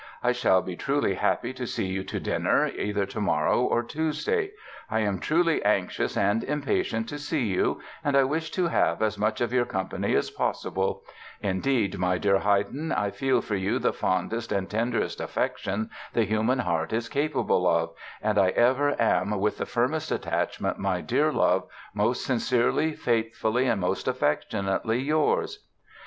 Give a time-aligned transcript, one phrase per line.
[0.23, 4.49] I shall be truly happy to see you to dinner, either tomorrow or Tuesday....
[4.89, 9.19] I am truly anxious and impatient to see you and I wish to have as
[9.19, 11.03] much of your company as possible;
[11.39, 16.57] indeed my dear Haydn I feel for you the fondest and tenderest affection the human
[16.57, 17.91] heart is capable of,
[18.23, 23.79] and I ever am with the firmest attachment my Dear Love, most Sincerely, Faithfully and
[23.79, 25.63] most affectionately Yours...".